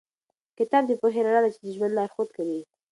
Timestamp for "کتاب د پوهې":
0.57-1.19